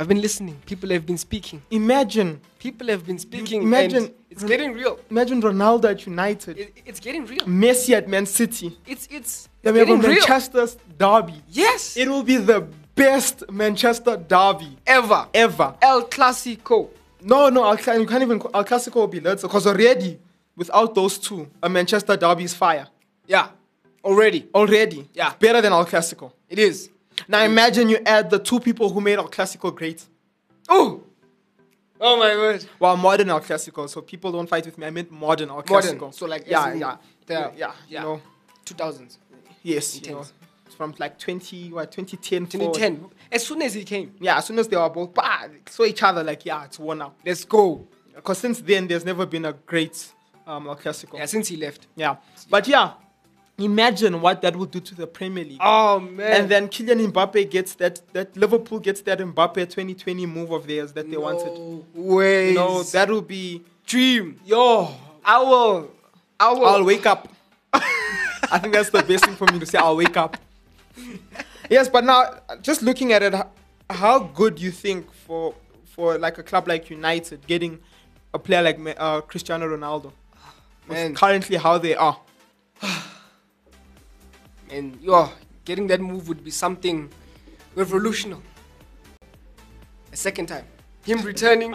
[0.01, 0.55] I've been listening.
[0.65, 1.61] People have been speaking.
[1.69, 3.61] Imagine, People have been speaking.
[3.61, 4.97] imagine- it's getting real.
[5.11, 7.41] imagine Ronaldo at United, It, it's getting real.
[7.45, 8.75] Messi at Man City.
[8.87, 10.19] It's it's, Then we have a getting real.
[10.27, 10.65] Manchester
[10.97, 11.35] derby.
[11.49, 11.95] Yes.
[11.97, 12.61] It will be the
[12.95, 15.27] best Manchester derby ever.
[15.35, 15.75] ever.
[15.83, 16.89] El Clasico.
[17.21, 18.41] No, no, Cla- you can't even.
[18.53, 20.17] El Clasico will be later because already,
[20.55, 22.87] without those two, a Manchester derby is fire.
[23.27, 23.49] Yeah.
[24.03, 24.47] Already.
[24.55, 25.27] Already, Yeah.
[25.29, 26.31] It's better than El Clasico.
[26.49, 26.89] It is.
[27.27, 30.03] Now imagine you add the two people who made our classical great.
[30.69, 31.03] Oh.
[31.99, 32.65] Oh my word.
[32.79, 34.87] Well, modern Al classical, so people don't fight with me.
[34.87, 35.99] I meant modern Al Modern.
[35.99, 36.13] Clasico.
[36.13, 37.99] So like yeah, yeah, the- yeah, yeah, yeah.
[38.01, 38.21] You know,
[38.65, 39.17] 2000s.
[39.61, 40.25] yes, you know,
[40.75, 42.73] from like 20, what, 2010, forward.
[42.73, 43.09] 2010.
[43.31, 44.15] As soon as he came.
[44.19, 46.97] Yeah, as soon as they were both, bah, saw each other like, yeah, it's one
[46.99, 47.13] now.
[47.25, 47.87] Let's go.
[48.15, 50.11] Because since then, there's never been a great
[50.47, 51.17] um, Clasico.
[51.17, 51.87] Yeah, since he left.
[51.95, 52.15] Yeah.
[52.49, 52.93] But yeah,
[53.61, 55.59] imagine what that would do to the Premier League.
[55.61, 56.41] Oh man.
[56.41, 60.93] and then Kylian Mbappe gets that, that Liverpool gets that Mbappe 2020 move of theirs
[60.93, 61.53] that they wanted.
[61.53, 62.49] no ways.
[62.49, 64.39] You know, that will be, dream.
[64.45, 64.93] yo,
[65.23, 65.91] I will.
[66.39, 66.65] I will.
[66.65, 67.29] I'll wake up.
[67.73, 69.77] I think that's the best thing for me to say.
[69.77, 70.37] I'll wake up.
[71.69, 73.33] yes, but now just looking at it,
[73.89, 75.53] how good you think for
[75.85, 77.79] for like a club like United getting
[78.33, 80.11] a player like uh, Cristiano Ronaldo?
[80.87, 81.13] Man.
[81.15, 82.19] currently how they are.
[84.71, 85.29] and yo,
[85.65, 87.09] getting that move would be something
[87.75, 88.41] revolutionary.
[90.11, 90.65] A second time,
[91.05, 91.73] him returning,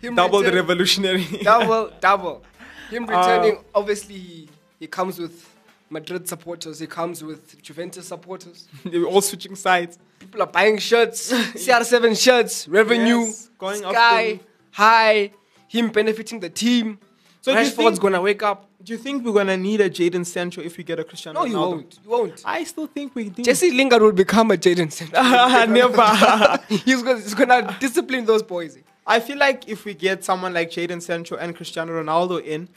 [0.00, 1.24] him Double the revolutionary.
[1.42, 2.44] double, double.
[2.90, 5.48] Him returning, Uh, obviously, he, comes with
[5.90, 6.78] Madrid supporters.
[6.78, 8.68] He comes with Juventus supporters.
[8.84, 9.98] They're all switching sides.
[10.20, 15.32] People are buying shirts, CR7 shirts, revenue, Yes, going up sky high.
[15.68, 16.98] Him benefiting the team.
[17.40, 18.68] So Rashford's think- gonna wake up.
[18.86, 21.46] Do you think we're gonna need a Jadon Sancho if we get a Cristiano No,
[21.46, 21.50] Ronaldo?
[21.50, 21.98] you won't.
[22.04, 22.42] You won't.
[22.44, 23.42] I still think we do.
[23.42, 25.66] Jesse Lingard will become a Jadon Sancho.
[25.72, 26.60] Never.
[26.68, 28.78] he's, gonna, he's gonna discipline those boys.
[29.04, 32.68] I feel like if we get someone like Jadon Sancho and Cristiano Ronaldo in,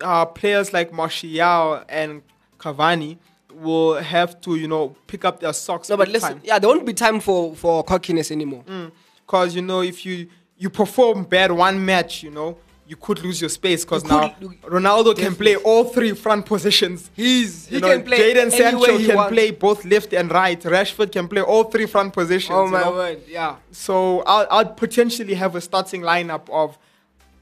[0.00, 2.22] uh, players like Martial and
[2.60, 3.18] Cavani
[3.52, 5.88] will have to, you know, pick up their socks.
[5.88, 8.62] No, but listen, yeah, there won't be time for for cockiness anymore.
[9.26, 12.56] because you know if you you perform bad one match, you know.
[12.90, 14.22] You could lose your space because now
[14.76, 16.98] Ronaldo can play all three front positions.
[17.14, 19.32] He's You he know, can play Jadon Sancho can wants.
[19.34, 20.60] play both left and right.
[20.76, 22.56] Rashford can play all three front positions.
[22.60, 22.92] Oh you my know?
[23.00, 23.56] word, yeah.
[23.70, 23.94] So
[24.32, 26.68] I'll, I'll potentially have a starting lineup of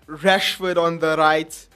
[0.06, 1.66] Rashford on the right,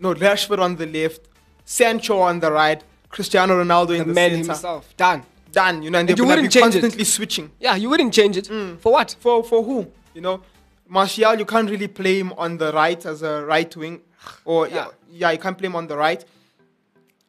[0.00, 1.22] no Rashford on the left,
[1.64, 4.46] Sancho on the right, Cristiano Ronaldo in The the, man center.
[4.46, 5.22] himself, done.
[5.50, 5.82] Done.
[5.82, 6.80] You know, and, And you gonna be wouldn't change it.
[6.80, 7.50] constantly switching.
[7.58, 8.44] Yeah, you wouldn't change it.
[8.48, 8.78] Mm.
[8.78, 9.16] For what?
[9.18, 9.86] For for who?
[10.14, 10.42] You know,
[10.88, 14.00] Martial, you can't really play him on the right as a right wing,
[14.44, 16.24] or yeah, yeah, you can't play him on the right.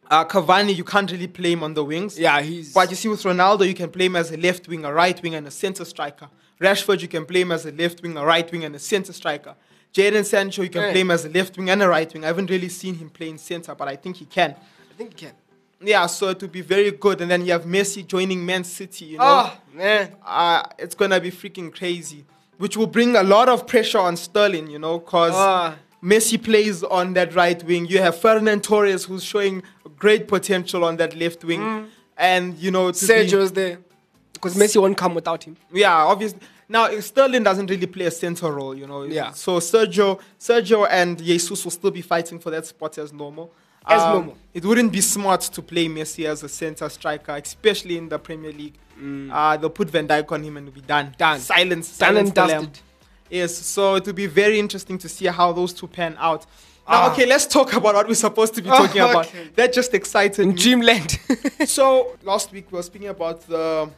[0.09, 2.17] Uh, Cavani, you can't really play him on the wings.
[2.17, 2.73] Yeah, he's.
[2.73, 5.21] But you see, with Ronaldo, you can play him as a left wing, a right
[5.21, 6.27] wing, and a center striker.
[6.59, 9.13] Rashford, you can play him as a left wing, a right wing, and a center
[9.13, 9.55] striker.
[9.93, 10.91] Jadon Sancho, you can Hey.
[10.91, 12.23] play him as a left wing and a right wing.
[12.23, 14.51] I haven't really seen him play in center, but I think he can.
[14.51, 15.35] I think he can.
[15.81, 17.21] Yeah, so it would be very good.
[17.21, 19.23] And then you have Messi joining Man City, you know.
[19.51, 20.15] Oh, man.
[20.25, 22.25] Uh, it's going to be freaking crazy,
[22.59, 25.75] which will bring a lot of pressure on Sterling, you know, because Ah.
[26.03, 27.85] Messi plays on that right wing.
[27.87, 29.63] You have Fernand Torres, who's showing
[29.97, 31.59] great potential on that left wing.
[31.61, 31.85] Mm.
[32.17, 33.79] And, you know, to be- Sergio's there.
[34.33, 35.57] Because Messi won't come without him.
[35.73, 36.39] yeah, obviously.
[36.71, 39.01] Now Sterling doesn't really play a central role, you know.
[39.03, 39.31] Yeah.
[39.31, 43.51] So Sergio, Sergio and Jesus will still be fighting for that spot as normal.
[43.85, 44.37] Um, As normal.
[44.53, 48.51] It wouldn't be smart to play Messi as a center striker, especially in the Premier
[48.51, 48.75] League.
[49.31, 51.07] Uh, they'll put Van Dijk on him and it'll be done.
[51.07, 51.17] Mm.
[51.17, 51.39] Done.
[51.39, 51.97] Silence.
[51.97, 52.79] Done silence and dusted.
[53.29, 53.55] Yes.
[53.55, 56.45] So it will be very interesting to see how those two pan out.
[56.87, 57.11] Now, Ah.
[57.13, 59.27] okay, let's talk about what we're supposed to be Oh, talking about.
[59.27, 59.49] okay.
[59.55, 60.53] That just excited me.
[60.53, 61.17] Dreamland.
[61.65, 63.89] so last week we were speaking about the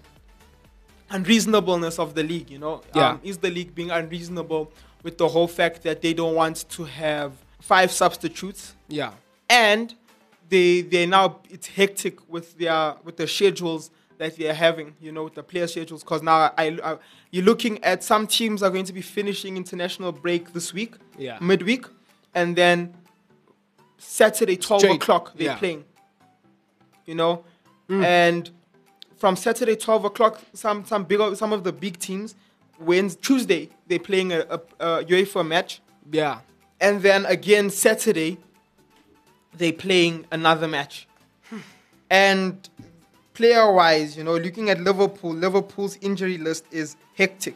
[1.10, 2.50] unreasonableness of the league.
[2.50, 3.10] You know, Yeah.
[3.12, 4.72] um, is the league being unreasonable
[5.04, 9.12] with the whole fact that they don't want to have five substitutes yeah.
[9.52, 9.94] And
[10.50, 14.96] they they now it's hectic with their with the schedules that they're having.
[15.00, 16.98] You know, with the player schedules because now I, I
[17.32, 21.38] you're looking at some teams are going to be finishing international break this week, Yeah.
[21.42, 21.86] midweek,
[22.34, 22.94] and then
[23.98, 25.58] Saturday twelve Straight, o'clock they're yeah.
[25.58, 25.84] playing.
[27.06, 27.44] You know,
[27.90, 28.04] mm.
[28.04, 28.50] and
[29.18, 32.36] from Saturday twelve o'clock, some some big some of the big teams.
[32.80, 36.40] Wednesday, Tuesday they're playing a, a, a UEFA match, Yeah.
[36.80, 38.40] and then again Saturday
[39.58, 41.08] they playing another match.
[42.10, 42.70] and
[43.34, 47.56] player wise, you know, looking at Liverpool, Liverpool's injury list is hectic.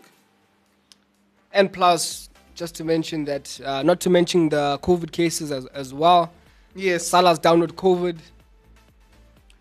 [1.52, 5.94] And plus, just to mention that, uh, not to mention the COVID cases as, as
[5.94, 6.32] well.
[6.74, 8.18] Yes, Salah's down with COVID.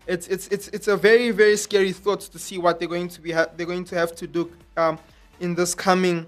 [0.07, 3.21] it's it's it's it's a very very scary thought to see what they're going to
[3.21, 4.99] be ha- they're going to have to do um,
[5.39, 6.25] in this coming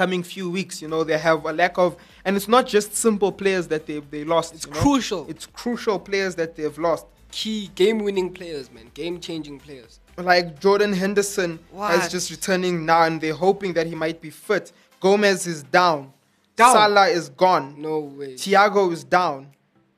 [0.00, 0.80] coming few weeks.
[0.80, 3.98] You know, they have a lack of, and it's not just simple players that they
[4.14, 4.54] they lost.
[4.54, 4.80] It's you know.
[4.80, 5.26] crucial.
[5.28, 7.04] It's crucial players that they've lost.
[7.30, 8.90] Key game-winning players, man.
[8.94, 10.00] Game-changing players.
[10.16, 11.94] like Jordan Henderson What?
[11.96, 14.72] is just returning now, and they're hoping that he might be fit.
[15.00, 16.12] Gomez is down.
[16.56, 16.74] Down?
[16.74, 17.74] Salah is gone.
[17.78, 18.34] No way.
[18.34, 19.48] Thiago is down.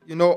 [0.06, 0.32] You know,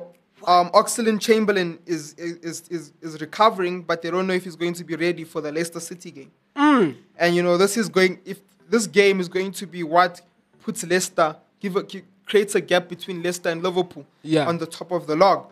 [0.45, 4.75] um, Oxlade Chamberlain is, is is is recovering, but they don't know if he's going
[4.75, 6.31] to be ready for the Leicester City game.
[6.55, 6.95] Mm.
[7.17, 10.21] And you know, this is going if this game is going to be what
[10.63, 11.83] puts Leicester give a,
[12.25, 14.47] creates a gap between Leicester and Liverpool Yeah.
[14.47, 15.47] on the top of the log,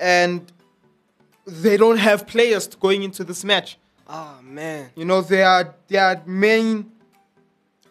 [0.00, 0.50] and
[1.46, 3.78] they don't have players going into this match.
[4.08, 4.90] Oh, man.
[4.94, 6.90] You know, their their main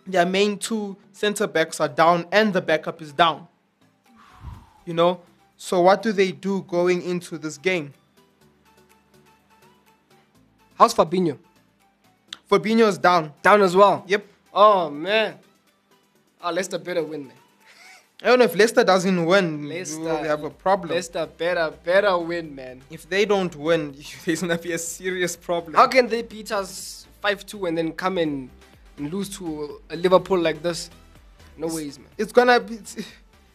[0.06, 3.48] their main two center backs are down and the backup is down.
[4.86, 5.22] You know?
[5.58, 7.94] So what do they do going into this game?
[10.78, 11.38] How's Fabinho?
[12.50, 13.32] Fabinho is down.
[13.42, 14.04] Down as well.
[14.08, 14.26] Yep.
[14.54, 15.36] Oh, man.
[16.44, 17.38] Oh, Leicester better win, man.
[18.24, 20.94] I don't know if Leicester doesn't win, Leicester, we have a problem.
[20.94, 22.82] Leicester better, better win, man.
[22.92, 25.74] If they don't win, there's gonna be a serious problem.
[25.74, 28.50] How can they beat us 5-2 and then come and,
[28.98, 30.92] and lose to a Liverpool like this?
[31.58, 32.10] No ways, man.
[32.18, 32.76] It's gonna be.
[32.76, 32.98] It's,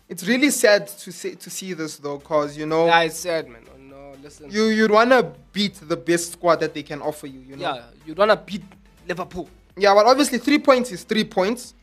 [0.08, 3.48] it's really sad to see to see this though, cause you know Yeah, it's sad,
[3.48, 3.62] man.
[3.72, 4.50] Oh, no, listen.
[4.50, 7.40] you you'd wanna beat the best squad that they can offer you.
[7.40, 7.74] You know.
[7.74, 8.62] yeah, you'd want to beat
[9.08, 9.48] Liverpool.
[9.76, 11.74] Yeah, but obviously three points is three points.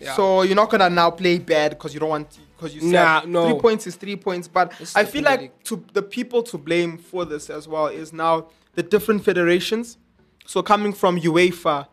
[0.00, 0.14] Yeah.
[0.16, 3.22] So you're not gonna now play bad because you don't want because you said Nah,
[3.26, 3.50] no.
[3.50, 4.48] three points is three points.
[4.48, 8.12] But It's I feel like to the people to blame for this as well is
[8.12, 9.98] now the different federations.
[10.46, 11.86] So coming from UEFA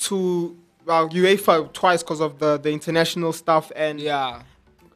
[0.00, 4.42] to well UEFA twice because of the the international stuff and Yeah.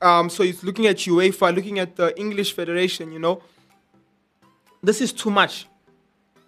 [0.03, 3.13] um, so it's looking at UEFA, looking at the English Federation.
[3.13, 3.43] You know,
[4.83, 5.67] this is too much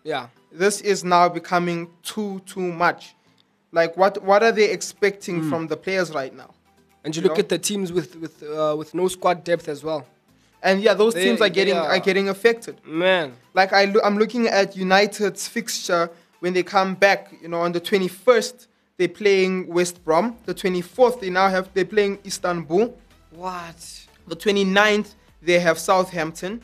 [0.05, 0.29] Yeah.
[0.53, 3.15] this is now becoming too too much.
[3.73, 5.51] Like what what are they expecting Hmm.
[5.51, 6.51] from the players right now?
[7.05, 7.43] And you You look know?
[7.43, 10.07] at the teams with with uh, with no squad depth as well.
[10.63, 12.77] And yeah, those They- teams are getting are are- getting affected.
[12.85, 13.33] Man.
[13.55, 17.33] Like I lo- I'm looking at United's fixture when they come back.
[17.43, 20.37] You know, on the 21st they're playing West Brom.
[20.47, 22.95] The 24th they now have they're playing Istanbul.
[23.31, 23.81] What?
[24.27, 26.63] The 29th they have Southampton.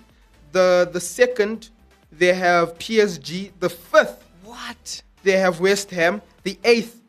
[0.53, 1.69] The the second
[2.11, 3.51] they have PSG.
[3.61, 5.03] The fifth What?
[5.23, 6.21] they have West Ham.
[6.44, 7.00] The eighth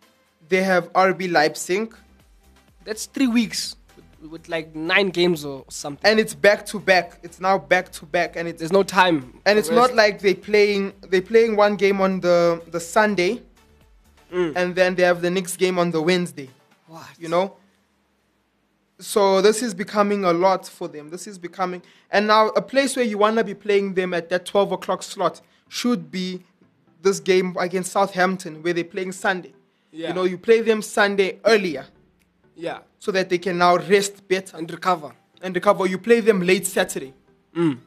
[0.50, 1.96] they have RB Leipzig.
[2.84, 6.10] That's three weeks with, with like nine games or something.
[6.10, 7.20] and it's back to back.
[7.24, 9.40] It's now back to back, and it's There's no time.
[9.46, 13.42] and it's not like they playing they playing one game on the the Sunday,
[14.32, 14.54] Mm.
[14.56, 16.50] and then they have the next game on the Wednesday.
[16.88, 17.06] What?
[17.20, 17.56] You know.
[19.00, 21.10] So this is becoming a lot for them.
[21.10, 24.46] This is becoming, and now a place where you wanna be playing them at that
[24.46, 26.44] twelve o'clock slot should be
[27.06, 29.54] this game against Southampton, where they're playing Sunday.
[29.92, 30.10] Yeah.
[30.10, 31.86] You know, you play them Sunday earlier
[32.56, 32.80] Yeah.
[33.00, 35.12] so that they can now rest better And recover.
[35.42, 35.86] and recover.
[35.86, 37.14] You play them late Saturday
[37.56, 37.78] Mm.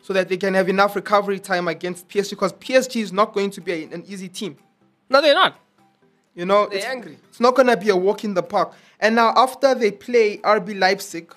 [0.00, 3.50] so that they can have enough recovery time against PSG because PSG is not going
[3.50, 4.56] to be a- an easy team.
[5.10, 5.58] No, they're not.
[6.34, 7.18] You know, They're it's, angry.
[7.28, 8.72] it's not going to be a walk in the park.
[9.00, 11.34] And now, after they play RB Leipzig,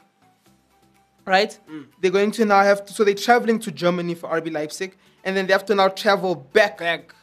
[1.26, 1.86] right, Mm.
[2.00, 5.36] they're going to now have to, so they're traveling to Germany for RB Leipzig, and
[5.36, 7.16] then they have to now travel back, Back.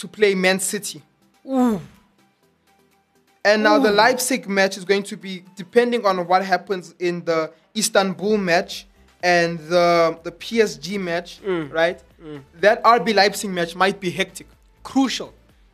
[0.00, 1.02] To play Man City.
[3.44, 7.50] And now the Leipzig match is going to be depending on what happens in the
[7.76, 8.86] Istanbul match
[9.22, 11.72] and the the PSG match, Mm.
[11.72, 11.98] right?
[12.60, 14.46] That RB Leipzig match might be hectic.
[14.82, 15.32] Crucial.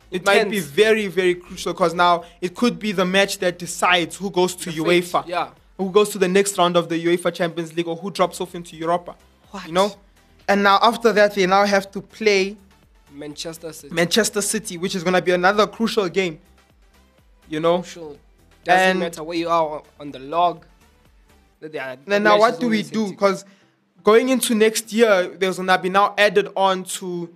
[0.09, 4.15] It might be very, very crucial because now it could be the match that decides
[4.15, 5.49] who goes to The UEFA, fate, yeah.
[5.77, 8.55] who goes to the next round of the UEFA Champions League, or who drops off
[8.55, 9.15] into Europa.
[9.51, 9.65] What?
[9.67, 9.89] You know,
[10.47, 12.55] and now after that they now have to play
[13.17, 13.93] Manchester City.
[13.93, 16.39] Manchester City, which is going to be another crucial game.
[17.49, 18.17] You know, Crucial.
[18.63, 20.65] Doesn't And- matter where you are on the log.
[21.59, 23.09] that they are- the now what do we do?
[23.09, 23.43] Because
[24.03, 27.33] going into next year, there's gonna be now added on to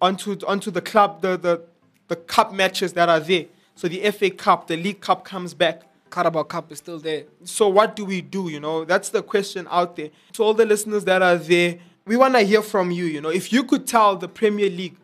[0.00, 1.60] onto onto the club the the
[2.08, 3.44] the cup matches that are there.
[3.74, 5.82] So the FA Cup, the League Cup comes back.
[6.10, 7.24] Carabao Cup is still there.
[7.44, 8.48] So what do we do?
[8.48, 10.08] You know, that's the question out there.
[10.34, 13.04] To all the listeners that are there, we wanna hear from you.
[13.04, 14.96] You know, if you could tell the Premier League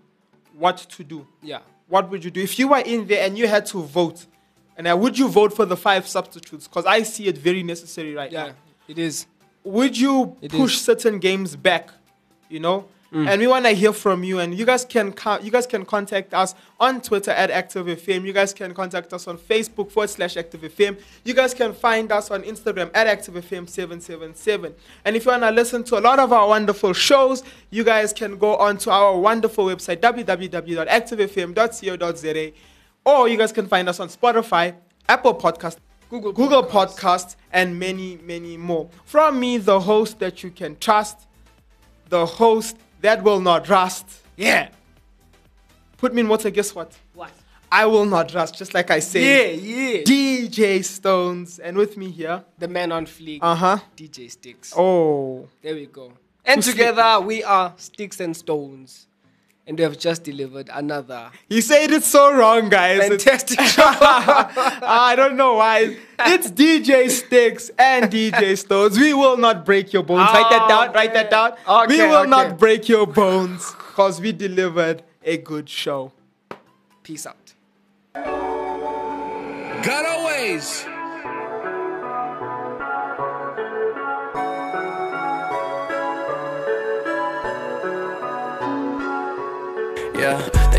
[0.59, 1.61] what to do, Yeah.
[1.89, 4.27] what would you do if you were in there and you had to vote?
[4.77, 6.67] And uh, would you vote for the five substitutes?
[6.69, 8.53] Because I see it very necessary right now Yeah.
[8.89, 9.27] It is.
[9.65, 10.81] would you It push is.
[10.83, 11.91] Certain games back
[12.49, 13.29] you know Mm.
[13.29, 16.35] and we want to hear from you and you guys can you guys can contact
[16.35, 20.37] us on twitter at active fm you guys can contact us on facebook forward slash
[20.37, 25.25] active fm you guys can find us on instagram at active fm 777 and if
[25.25, 28.57] you want to listen to a lot of our wonderful shows you guys can go
[28.57, 32.53] on to our wonderful website www.activefm.co.za
[33.05, 34.75] or you guys can find us on spotify
[35.09, 35.77] apple podcast
[36.09, 38.89] Google Google Podcasts, and many, many more.
[39.05, 41.27] From me, the host that you can trust,
[42.09, 44.23] the host that will not rust.
[44.37, 44.69] Yeah.
[45.99, 46.93] Put me in water, guess what?
[47.15, 47.31] What?
[47.71, 49.57] I will not rust, just like I say.
[49.57, 50.03] Yeah, yeah.
[50.05, 52.45] DJ Stones, and with me here.
[52.59, 53.41] the man on fleek.
[53.43, 53.79] Uh huh.
[53.97, 54.73] DJ Sticks.
[54.77, 55.49] Oh.
[55.63, 56.13] There we go.
[56.45, 59.09] And Who's together we are Sticks and Stones.
[59.69, 63.01] And we have just delivered another You said it so wrong, guys.
[63.09, 63.83] Fantastic show.
[63.85, 65.97] I don't know why.
[66.21, 68.97] It's DJ Sticks and DJ Stones.
[68.97, 70.31] We will not break your bones.
[70.33, 70.93] write that down.
[70.93, 71.55] Write that down.
[71.89, 72.31] we will okay.
[72.31, 76.13] not break your bones because we delivered a good show.
[77.03, 77.55] Peace out.
[79.83, 80.87] God always.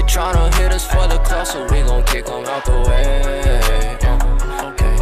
[0.08, 4.00] Tryna hit us for the class, so we gon' kick 'em out the way.
[4.02, 4.96] Uh, okay,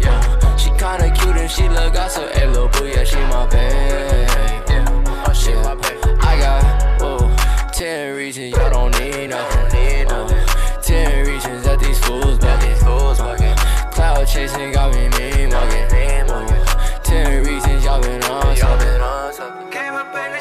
[0.00, 0.56] yeah.
[0.56, 4.28] She kinda cute and she look out, so hey, little boo, yeah, she my babe.
[4.70, 5.98] Yeah, she my babe.
[6.22, 7.30] I got, whoa,
[7.72, 9.64] 10 reasons y'all don't need nothing.
[9.74, 10.46] Need nothing.
[10.82, 13.56] 10 reasons that these fools bugging.
[13.92, 15.08] Cloud chasing got me.
[15.18, 15.88] Mean mugging.
[17.02, 19.73] 10 reasons y'all been on something.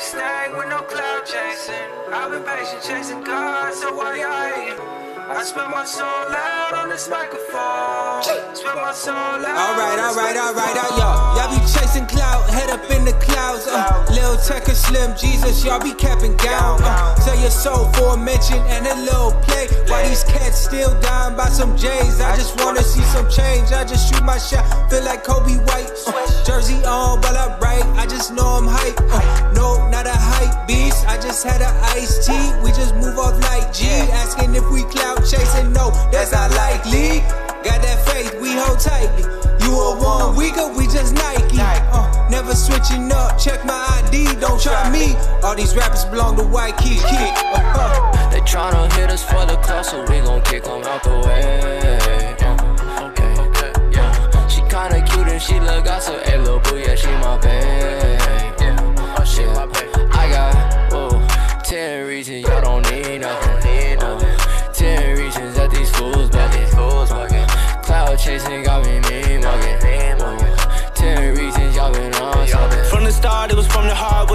[0.04, 1.89] Came up in the snag with no cloud chasing.
[2.12, 4.80] I've been patient chasing God, so why hating?
[5.16, 8.24] I spent my soul out on this microphone.
[8.56, 9.45] Spent my soul out.
[9.45, 11.38] Alright, alright, alright, y'all.
[11.38, 11.62] Y'all be
[11.94, 13.68] chasing clout, head up in the clouds.
[13.68, 16.80] Uh, Lil and Slim Jesus, y'all be capping gown.
[16.82, 19.68] Uh, sell your soul for a mention and a little play.
[19.88, 22.20] Why these cats still dying by some J's?
[22.20, 23.72] I just wanna see some change.
[23.72, 25.91] I just shoot my shot, feel like Kobe White.
[26.08, 27.86] Uh, jersey on, while I write.
[27.98, 29.00] I just know I'm hype.
[29.00, 31.06] Uh, no, not a hype beast.
[31.08, 32.54] I just had a iced tea.
[32.64, 33.86] We just move off like G.
[34.24, 37.20] Asking if we clout chasing, no, that's not likely.
[37.64, 39.43] Got that faith, we hold tightly.
[39.62, 41.58] You a one weaker, we just Nike.
[41.60, 45.16] Uh, never switching up, check my ID, don't try me.
[45.43, 46.95] All these rappers belong to White Key.
[46.95, 47.30] Key.
[47.54, 48.30] Uh, uh.
[48.32, 52.36] They tryna hit us for the class, so we gon' kick 'em out the way.
[53.08, 54.47] Okay, okay, yeah.
[54.47, 58.20] She kinda cute and she look out, so hey, little boo, yeah, she my babe.
[58.60, 60.10] Yeah, oh, she my babe.
[60.14, 61.28] I got, whoa,
[61.64, 63.72] 10 reasons y'all don't need nothing.
[63.72, 64.38] Need nothing.
[64.74, 65.89] 10 reasons that these.
[66.76, 67.47] Fools bugging.
[67.84, 69.23] Cloud chasing got me mean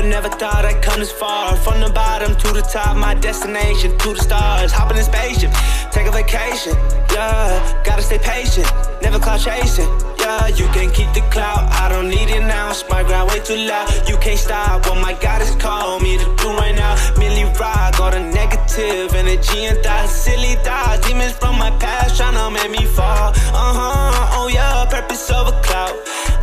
[0.09, 1.57] never thought I'd come this far.
[1.57, 4.73] From the bottom to the top, my destination to the stars.
[4.73, 5.53] Hop in spaceship,
[5.93, 6.75] take a vacation.
[7.13, 8.67] Yeah, gotta stay patient,
[9.03, 9.89] never cloud chasing.
[10.19, 11.71] Yeah, you can keep the clout.
[11.71, 12.73] I don't need it now.
[12.91, 14.09] My ground way too loud.
[14.09, 16.95] You can't stop what my God has called me to do right now.
[17.19, 22.53] Millie rock all the negative energy and thoughts, silly thoughts, demons from my past tryna
[22.53, 23.31] make me fall.
[23.63, 24.39] Uh huh.
[24.39, 25.95] Oh yeah, purpose of a clout.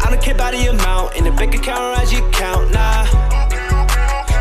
[0.06, 2.72] I don't care about the amount in the bank account, or as you count.
[2.72, 3.06] Nah.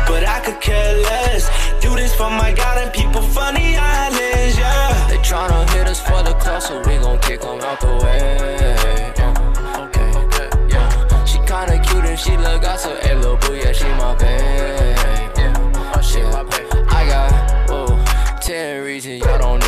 [0.07, 1.49] But I could care less.
[1.81, 5.07] Do this for my God and people funny islands, yeah.
[5.09, 8.37] They tryna hit us for the clout, so we gon' kick 'em out the way.
[9.17, 10.11] Uh, okay,
[10.69, 11.25] yeah.
[11.25, 14.97] She kinda cute and she look out, so hey, little boo, yeah, she my babe.
[15.35, 16.67] Yeah, she my babe.
[16.89, 17.31] I got,
[17.69, 17.97] whoa,
[18.39, 19.64] 10 reasons y'all don't need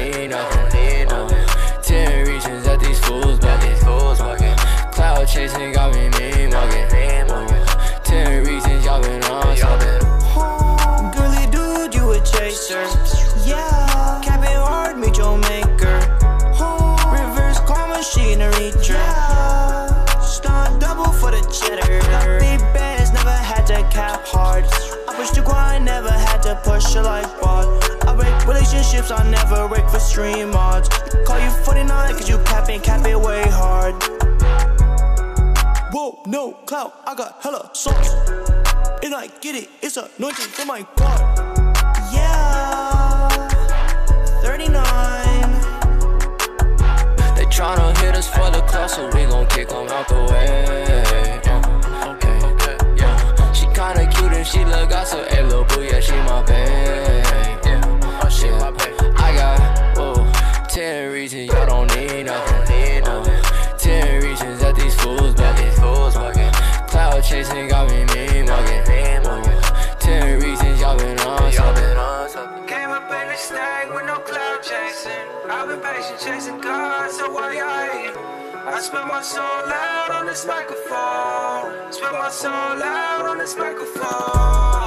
[5.28, 6.54] chasing got me mean.
[6.54, 10.00] Uh, 10 reasons y'all been on something.
[11.12, 12.88] Girly dude, you a chaser.
[13.46, 14.22] Yeah.
[14.24, 16.00] Capping hard, meet your maker.
[17.12, 20.10] Reverse claw machinery trap.
[20.22, 22.00] Stunt double for the cheddar.
[22.40, 24.64] Big bands never had to cap hard.
[25.10, 27.66] I push the grind, never had to push a life bar.
[28.08, 30.88] I break relationships, I never break for stream odds.
[31.26, 33.96] Call you 49 cause you capping, cap it way hard.
[35.92, 38.12] Whoa, no clout, I got hella sauce.
[39.04, 41.40] And I get it, it's anointing for my God.
[42.14, 43.30] Yeah,
[44.42, 44.76] 39.
[47.36, 50.16] They tryna hit us for the clout, so we gon' kick kick 'em out the
[50.30, 51.42] way.
[51.48, 53.54] Uh, okay, okay, yeah.
[53.54, 57.26] She kinda cute and she look out, so hey, little boo, yeah, she my babe.
[57.66, 58.94] Yeah, oh, she my babe.
[59.18, 62.47] I got, whoa, 10 reasons y'all don't need nothing.
[67.28, 68.84] Chasing got me mean mugging.
[70.00, 72.68] 10 reasons y'all been on something.
[72.68, 75.28] Came up in the snag with no cloud chasing.
[75.50, 78.18] I've been patient chasing God, so why you hating?
[78.66, 81.92] I spent my soul out on this microphone.
[81.92, 84.87] Spent my soul out on this microphone.